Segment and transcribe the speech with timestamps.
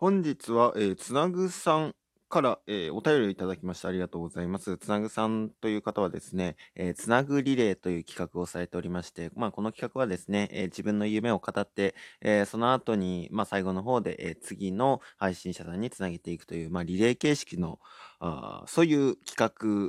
[0.00, 1.94] 本日は、えーつなぐさん
[2.28, 4.76] から、えーお便りをいただきましてありがとうございます。
[4.78, 17.80] つなぐさんという方はですね、えーつなぐリレーという企画をされておりまして、まあ、この企画はですね、えー自分の夢を語って、えその後に、まあ、最後の方で、え次の配信者さんにつなげていくという、まあ、リレー形式の、
[18.20, 19.34] あそういう企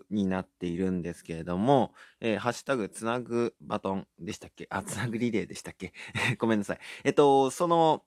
[0.02, 4.66] 画になっているんですけれども、えハッシュタグつなぐバトンでしたっけ？
[4.72, 5.94] あ、つなぐリレーでしたっけ？
[6.40, 6.80] ごめんなさい。
[7.04, 8.04] えっと、その、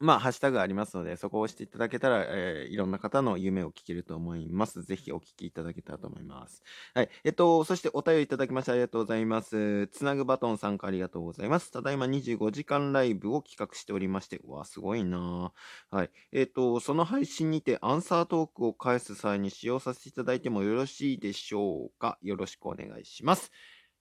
[0.00, 4.82] まあ、ハッシュタグありますので、そこを押していただけたら、えーいろんな方の夢を聞けると思います。
[4.82, 6.62] ぜひお聞きいただけたらと思います。
[6.94, 7.10] はい。
[7.24, 9.88] えっと、そしてお便りいただきましてありがとうございます。
[9.88, 11.70] つなぐバトン参加ありがとうございます。
[11.70, 15.52] ただいま25時間ライブを企画しておりまして、うわ、すごいな
[15.90, 16.10] はい。
[16.32, 22.18] えっと、その配信にてアンサートークを返す際に使用させていただいてもよろしいでしょうか？
[22.22, 23.50] よろしくお願いします。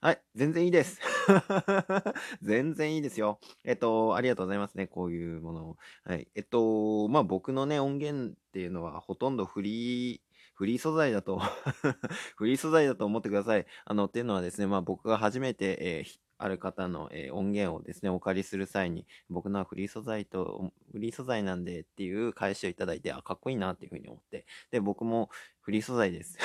[0.02, 0.22] はい。
[0.34, 1.00] 全然いいです。
[2.42, 3.40] 全然いいですよ。
[3.66, 4.88] えっと、ありがとうございますね。
[4.88, 5.78] こういうものを。
[6.06, 6.30] はい。
[6.36, 10.22] えっと、まあ僕のね、音源っていうのはほとんどフリー、
[10.56, 11.40] フリー素材だと
[12.38, 13.66] フリー素材だと思ってください。
[13.84, 25.30] あの、っていうのはですね、まあ僕が初めて、えーある方の、え音源をですね、お借りする際に、僕のはフリー素材と、フリー素材なんでっていう返しをいただいて、あ、かっこいいなっていうふうに思って、で、僕も
[25.60, 26.38] フリー素材です。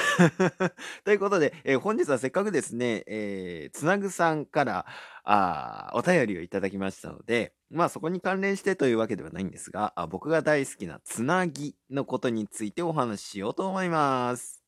[1.05, 4.87] ということで、えー本日はせっかくですね、えーつなぐさんから、
[5.22, 14.65] あお便りをいただきましたので、まあそこに関連してというわけではないんですが、あ僕が大好きなつなぎのことについてお話ししようと思います。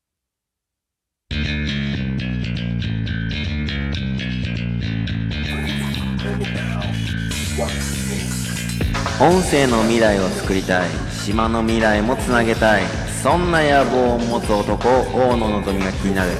[9.19, 10.91] 音声の未来を作りたい
[11.25, 16.31] 島の未来もつなげたいそんな野望を持つ男大野のぞみが気になる。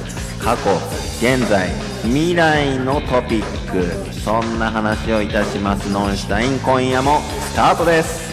[0.41, 0.71] 過去
[1.19, 1.69] 現在
[2.03, 4.13] 未来のトピック。
[4.13, 5.91] そんな話をいたします。
[5.91, 8.27] ノンシュタイン今夜もスタートです。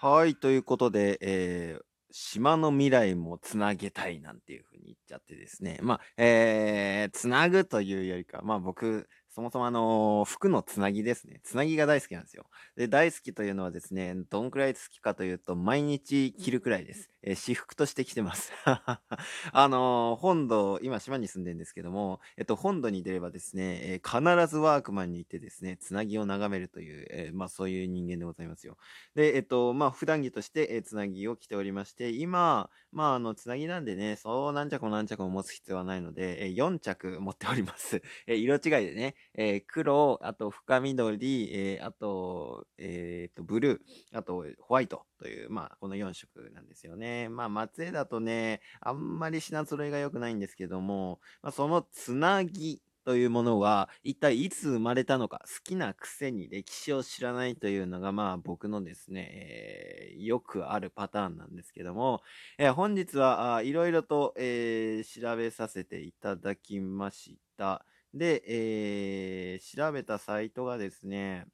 [0.00, 5.78] はいということで、えー島の未来もつなげたいなんていうふうに言っちゃってですね。
[5.82, 11.40] まあ、えー、つなぐというよりか、まあ僕、そもそもあの服のつなぎですね。
[11.44, 12.46] つなぎが大好きなんですよ。
[12.74, 17.08] で、大好きというのはですね、どんくらい好きかというと、毎日着るくらいです。
[17.22, 18.52] えー私服として着てます。
[18.66, 28.76] あのー本土、今島に住んでるんですけども、えっと、本土に出ればですね、えー必ずワークマンに行ってですね、つなぎを眺めるという、えーまあそういう人間でございますよ。
[29.14, 38.02] で、えっと、まあ普段着として、えーつなぎを着ておりまして、今、まああの、つなぎなんでね、そう何着も何着も持つ必要はないので、えー4着持っております。
[38.26, 47.28] えー色違いでね、えー黒、あと深緑、えあと、えーと、ブルー、あとホワイトという、まあこの4色なんですよね。
[47.28, 62.20] まあ松江だとね、あんまり品揃えが良くないんですけども、まあ、そのつなぎというものは一体いつ生まれたのか好きなくせに歴史を知らないというのがまあ僕のですね、えーよくあるパターンなんですけども、
[62.58, 67.86] えー本日はいろいろと、えー調べさせていただきました。
[68.12, 71.46] で、えー調べたサイトがですね、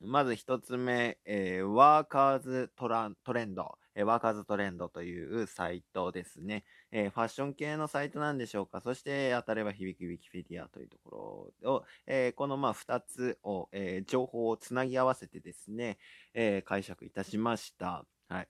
[0.00, 6.64] まず一つ目、えーワーカーズトラントレンド、えーワーカーズトレンドというサイトですね。
[6.90, 8.80] えファッション系のサイトなんでしょうか？
[8.80, 15.98] そして、当たれば響きウィキペディアというところを、えこのまあ二つを、え情報をつなぎ合わせてですね、
[16.34, 18.06] え解釈いたしました。
[18.28, 18.48] はい。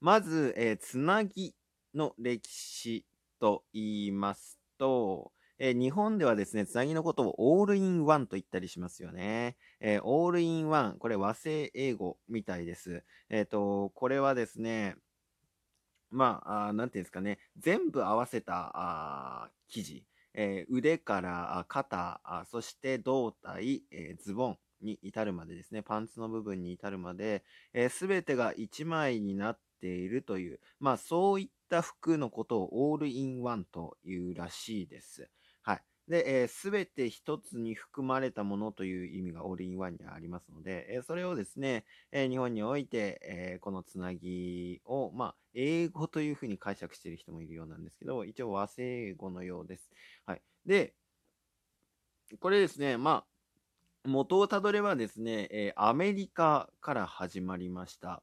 [0.00, 1.54] まず、えつなぎ
[1.94, 3.06] の歴史
[3.40, 9.56] と言いますと、えー日本ではですね、つなぎのことをオールインワンと言ったりしますよね。
[9.80, 13.04] えーオールインワン、これ和製英語みたいです。
[13.30, 14.96] えっ、と、これはですね、
[16.10, 27.44] まあ、あなんていうんですかね、全部合わせたあ生地、え腕から肩、そして胴体、えズボンに至るまでですね、パンツの部分に至るまで、
[27.90, 35.28] すべてが1枚になっているという、まあそういった服のことをオールインワンというらしいです。
[36.08, 49.90] で、すべて一つに含まれたものという意味がオールインワンにありますので、えーそれをですね、えー日本において、えーこのつなぎを、まあ、英語というふうに解釈している人もいるようなんですけど、一応和製語のようです。
[50.26, 50.42] はい。
[50.66, 50.94] で、
[52.40, 53.24] これですね、ま
[54.04, 58.22] あ、元をたどればですね、えーアメリカから始まりました。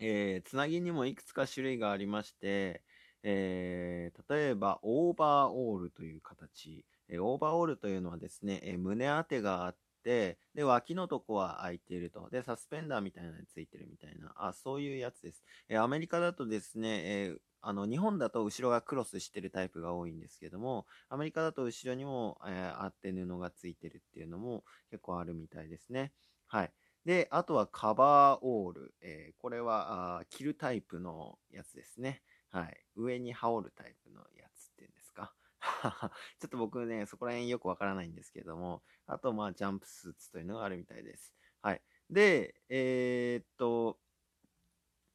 [0.00, 2.84] えーつなぎにもいくつか種類がありまして、
[3.22, 6.84] えー例えば、オーバーオールという形。
[7.08, 12.28] えーオーバーオールというのはですね、えー胸当てがあって、で、脇のとこは開いていると。
[12.30, 15.44] で、サスペンダーみたいなのについてるみたいな、あ、そういうやつです。
[15.68, 26.12] えアメリカだとですね、えあの、日本だと後ろがクロスしてるタイプが多いんですけども、アメリカだと後ろにも、えーあって布がついてるっていうのも結構あるみたいですね。
[26.48, 26.72] はい。
[27.04, 28.94] で、あとはカバーオール。
[29.00, 32.22] えー、これはあ着るタイプのやつですね。
[32.52, 32.76] はい。
[32.96, 35.34] 上に羽織るタイプのやつっていうんですか？
[36.38, 41.34] ちょっと僕ね、そこら辺よくわからないんですけども、あと、まあ、ジャンプスーツというのがあるみたいです。
[41.62, 41.82] はい。
[42.10, 43.98] で、えー、っと、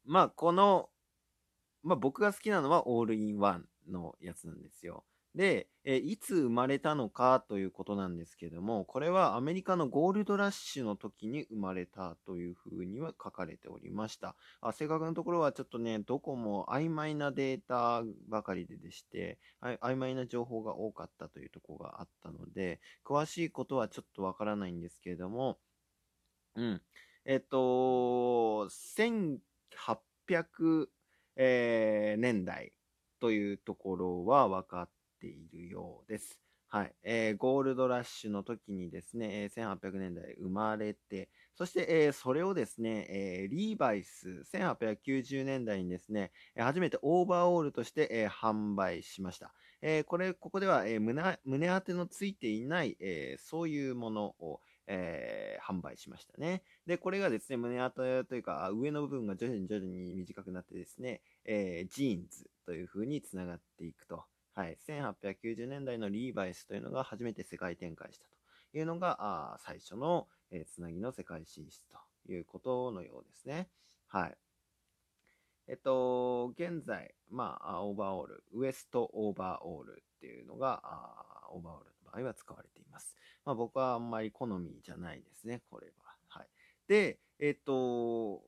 [0.06, 0.90] まあ、この、
[1.84, 5.06] まあ、僕が好きなのはオールインワンのやつなんですよ。
[5.38, 14.36] で、えいつ生まれたのかということなんですけども、これはアメリカのゴールドラッシュの時に生まれたというふうには書かれておりました。
[14.62, 25.60] あ正確なところはちょっとね、どこも曖昧なデータばかりででして、曖昧な情報が多かったというところがあったので、詳しいことはちょっとわからないんですけれども、
[26.56, 26.82] うん。
[27.26, 30.88] えっと、1800、
[31.36, 32.74] えー、年代
[33.20, 36.40] というところは分かってているようです。
[36.70, 36.94] はい。
[37.04, 49.54] えー、ゴールドラッシュの時にですね、1800年代生まれて、そして、えー、それをですね、えー、リーバイス、1890年代にですね、初めてオーバーオールとして、えー、販売しました。
[49.82, 56.64] えこれ、ここでは、え胸胸当てのついていない、えそういうものを、えー、販売しましたね。
[56.86, 64.26] で、これがですね、胸当てというか、上の部分が徐々に徐々に短くなってですね、えー、ジーンズという風につながっていくと。
[64.58, 64.78] はい。
[64.88, 68.36] 1890年代のリーバイスというのが初めて世界展開したと
[68.76, 71.88] いうのが、あ最初の、え、つなぎの世界進出
[72.26, 73.70] ということのようですね。
[74.08, 74.38] はい。
[75.68, 83.16] えっと、現在、まあ、オーバーオール、ウエストオーバーオールっていうのが、あオーバーオールの場合は使われています。
[83.46, 86.16] まあ、僕はあんまり好みじゃないですね、これは。
[86.30, 86.48] はい。
[86.88, 88.42] で、えっ、と、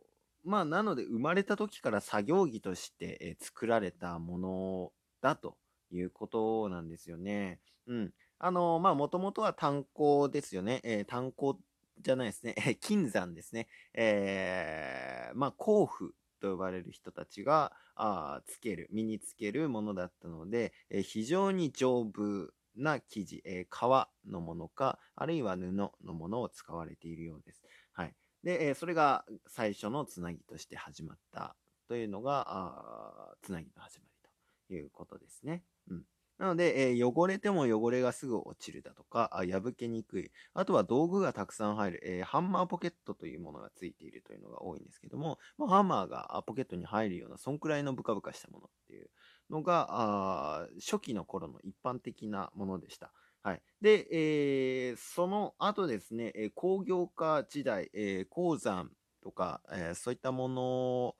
[0.44, 4.91] まあ、なので生まれた時から作業着として、え作られたもの
[5.21, 5.56] だと
[5.91, 7.59] いうことなんですよね。
[7.88, 8.13] うん。
[8.38, 10.81] あの、まあ、もともとは炭鉱ですよね。
[10.83, 11.59] えー、炭鉱
[12.01, 12.56] じゃないですね。
[12.81, 13.68] 金山ですね。
[13.94, 27.62] えー、まあ、甲府と呼ばれる人たちが、あつける、身につけるものだったので、えー、非常に丈夫な生地、えー、革のものか、あるいは布のものを使われているようです。
[27.92, 28.15] はい。
[28.44, 31.56] で、え、それが最初のつなぎとして始まった
[31.88, 34.30] というのが、あつなぎの始まり
[34.69, 35.63] ということですね。
[35.89, 36.03] うん。
[36.39, 40.31] なので、えー、汚れても汚れがすぐ落ちるだとか、破けにくい。
[40.53, 49.09] あとは道具がたくさん入る、えー、ハンマーポケットというものがついているというのが多いんですけども、まあ、ハンマーがポケットに入るような、そんくらいのブカブカしたものっていう
[49.50, 53.12] のが、あ初期の頃の一般的なものでした。
[53.44, 53.62] はい。
[53.81, 61.15] で、えー、その後ですね、え工業化時代、え、鉱山とか、え、そういったもの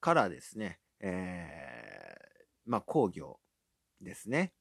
[0.00, 2.16] からですね、え、
[2.64, 3.38] まあ工業
[4.04, 4.52] ですね。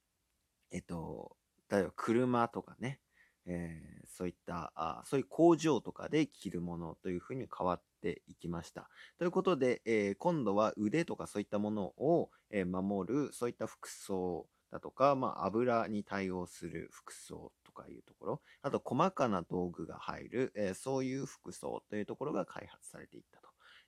[0.71, 1.35] えっと、
[1.69, 2.99] 例えば車とかね、
[3.45, 8.89] えー、そういったあ、そういう工場とかで着るものというふうに変わっていきました。
[9.17, 23.42] ということで、えー、今度は腕とかそういったものを、えー、守る、そういった服装だとか、まあ、油に対応する服装とかいうところ、あと細かな道具が入る、えそういう服装というところが開発されていった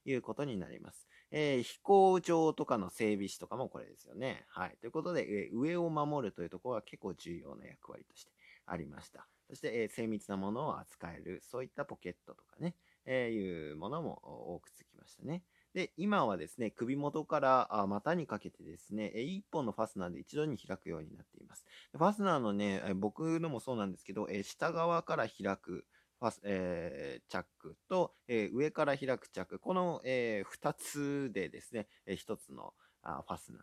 [0.05, 1.07] いうことになります。
[1.31, 4.45] えー、飛行場とかの整備士とかもこれですよね。
[4.47, 4.77] はい。
[4.79, 8.31] ということで、え、上を守るというところは結構重要な役割として
[8.65, 9.27] ありました。
[9.49, 12.75] そして、え、精密なものを扱える、そういったポケットとかね、
[13.05, 14.19] え、いうものも
[14.55, 15.43] 多くつきましたね。
[15.73, 21.65] で、今はですね、首元から股にかけてですね、1本のファスナーで一度に開くようになっています。
[21.91, 25.85] ファスナーのね、僕のもそうなんですけど、下側から開く
[26.19, 33.61] ファス、えー、チャックと、えー、上から開くチャック、この、えー、2つでですね、えー、1つのあファスナー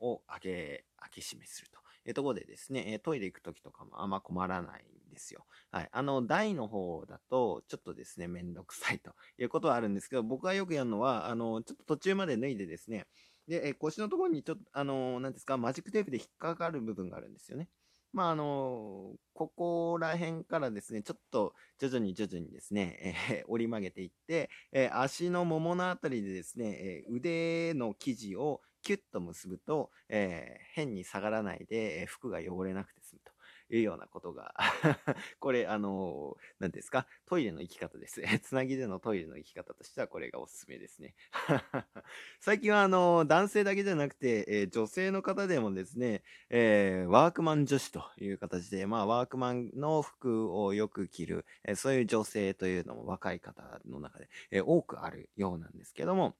[0.00, 1.82] を開け、開け閉めすると。
[2.04, 5.46] いうところでですね、トイレ行くときとかもあんま困らないんですよ。
[5.70, 5.88] はい。
[5.92, 13.06] あの、台の方だと、ちょっとですね、めんどくさいということはあるんですけど、僕がよくやるのは、あの、ちょっと途中まで脱いでですね、
[13.46, 17.68] で、え腰のところにちょっと、あの、なんですか、マジックテープで引っかかる部分があるんですよね。
[18.12, 33.31] まあ、あの、ここら辺からですね、ちょっと徐々に徐々にですね、えー、 折り曲げていって、えー、足のもものあたりでですね、えー、腕の生地をキュッと結ぶと、えー、変に下がらないで、え服が汚れなくて済むと。
[33.76, 34.54] いうようなことが
[35.40, 37.06] これ、あの何ですか？
[37.26, 38.20] トイレの生き方です。
[38.42, 41.14] つなぎでのトイレの生き方としてはこれがおすすめですね
[42.40, 56.36] 最近は、あの男性だけじゃなくて、えー、女性の方でもですね、えー、ワークマン女子という形で、まあ、ワークマンの服をよく着る、えー、そういう女性というのも若い方の中で、え多くあるようなんですけども、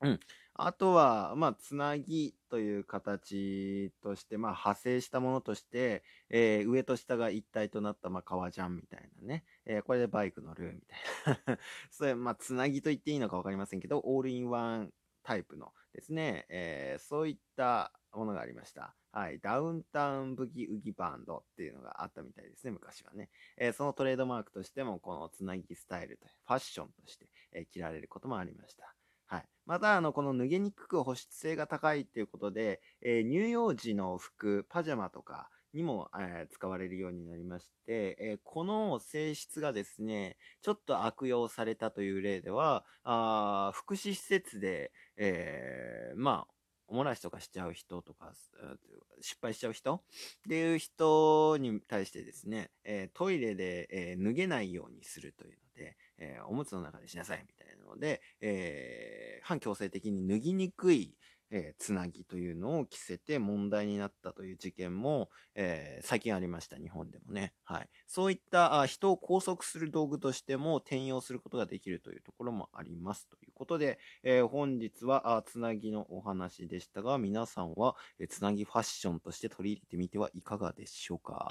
[0.00, 0.20] うん。
[0.60, 9.44] あとは、まあ、つなぎという形として、まあ、派生したものとして、えー上と下が一体となった、まあ、革ジャンみたいなね。
[9.66, 11.58] えーこれでバイク乗るみたいな。
[11.92, 18.96] それ、まあ、つなぎと言っていいのかわかりませんけど、オールインワンタイプのですね、えーそういったものがありました。
[19.12, 19.38] はい。
[19.38, 23.30] ダウンタウンブギウギバンドっていうのがあったみたいですね、昔はね。
[23.58, 28.97] えーそのトレードマークとしても、このつなぎスタイルとファッションとして、えー着られることもありました。
[29.28, 29.44] はい。
[29.66, 46.54] また、あの、この脱げにくく保湿性が高いっていうことで、えー乳幼児の服、パジャマとかにも、えー使われるようになりまして、えーこの性質がですね、ちょっと悪用されたという例では、あ福祉施設で、えまあ、
[46.86, 48.32] おもらしとかしちゃう人とか、
[49.20, 50.02] 失敗しちゃう人っ
[50.48, 61.14] ていう人に対してですね、えトイレで、え脱げないようにするというので、えーおむつの中でしなさいみたいなので、えー反強制的に脱ぎにくい、
[61.50, 67.54] えーつなぎというのを着せて問題になったという事件も、えー最近ありました、日本でもね。
[67.64, 67.88] はい。
[68.06, 73.26] そういったあ人を拘束する道具としても転用することができるというところもあります。
[73.28, 81.48] ということで、えー本日はあつなぎのお話でしたが、皆さんは、えつなぎファッションとして取り入れてみてはいかがでしょうか？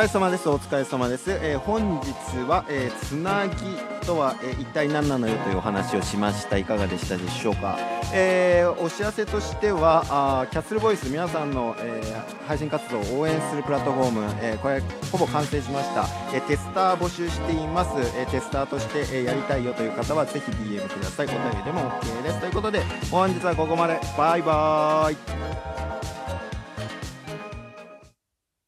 [0.00, 0.48] 疲れ様です。
[0.48, 1.30] お疲れ様です。
[1.30, 2.08] えー本日
[2.48, 3.54] は、えーつなぎ
[4.06, 6.56] とは、えー一体何なのよというお話をしました。
[6.56, 7.76] いかがでしたでしょうか？
[8.14, 14.80] えーお知らせとしては、あキャッスルボイス皆さんの、えー配信活動を応援するプラットフォーム、えーこれ
[15.12, 16.06] ほぼ完成しました。
[16.34, 17.90] えーテスター募集しています。
[18.16, 21.26] えーテスターとして、えーやりたいよという方はぜひ DM ください。
[21.26, 22.40] お便りでも OK です。
[22.40, 22.80] ということで、
[23.10, 24.00] 本日はここまで。
[24.16, 25.79] バイバーイ。